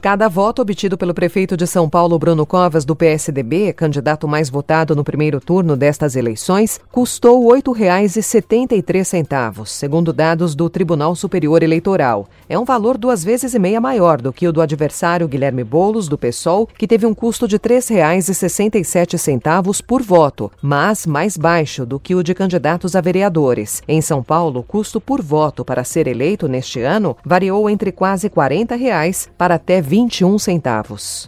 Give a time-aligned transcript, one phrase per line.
[0.00, 4.94] Cada voto obtido pelo prefeito de São Paulo, Bruno Covas, do PSDB, candidato mais votado
[4.94, 12.28] no primeiro turno destas eleições, custou R$ 8,73, segundo dados do Tribunal Superior Eleitoral.
[12.48, 16.06] É um valor duas vezes e meia maior do que o do adversário Guilherme Boulos,
[16.06, 21.98] do PSOL, que teve um custo de R$ 3,67 por voto, mas mais baixo do
[21.98, 23.82] que o de candidatos a vereadores.
[23.88, 28.30] Em São Paulo, o custo por voto para ser eleito neste ano variou entre quase
[28.30, 31.26] 40 reais para até 21 centavos.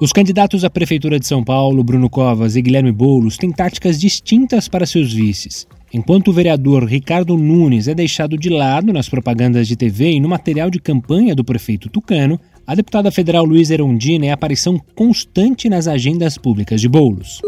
[0.00, 4.68] Os candidatos à Prefeitura de São Paulo, Bruno Covas e Guilherme Boulos, têm táticas distintas
[4.68, 5.66] para seus vices.
[5.92, 10.28] Enquanto o vereador Ricardo Nunes é deixado de lado nas propagandas de TV e no
[10.28, 15.86] material de campanha do prefeito Tucano, a deputada federal Luiz Erondina é aparição constante nas
[15.86, 17.42] agendas públicas de Boulos.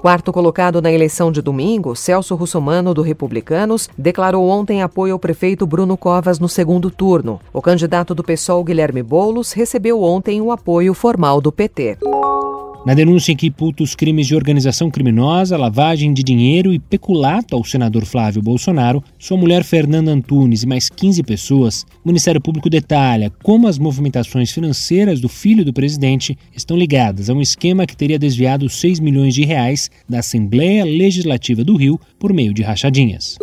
[0.00, 5.66] Quarto colocado na eleição de domingo, Celso Russomano, do Republicanos, declarou ontem apoio ao prefeito
[5.66, 7.40] Bruno Covas no segundo turno.
[7.52, 11.98] O candidato do PSOL, Guilherme Boulos, recebeu ontem o apoio formal do PT.
[12.88, 17.62] Na denúncia que imputa os crimes de organização criminosa, lavagem de dinheiro e peculato ao
[17.62, 23.30] senador Flávio Bolsonaro, sua mulher Fernanda Antunes e mais 15 pessoas, o Ministério Público detalha
[23.42, 28.18] como as movimentações financeiras do filho do presidente estão ligadas a um esquema que teria
[28.18, 33.36] desviado 6 milhões de reais da Assembleia Legislativa do Rio por meio de rachadinhas.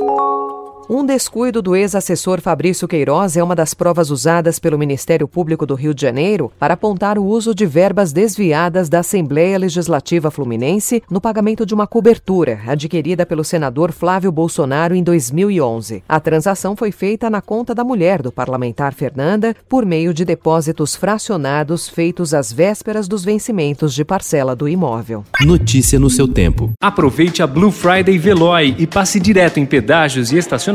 [0.87, 5.73] Um descuido do ex-assessor Fabrício Queiroz é uma das provas usadas pelo Ministério Público do
[5.73, 11.19] Rio de Janeiro para apontar o uso de verbas desviadas da Assembleia Legislativa Fluminense no
[11.19, 16.03] pagamento de uma cobertura adquirida pelo senador Flávio Bolsonaro em 2011.
[16.07, 20.95] A transação foi feita na conta da mulher do parlamentar Fernanda por meio de depósitos
[20.95, 25.23] fracionados feitos às vésperas dos vencimentos de parcela do imóvel.
[25.41, 26.73] Notícia no seu tempo.
[26.79, 30.74] Aproveite a Blue Friday Veloy e passe direto em pedágios e estacionamentos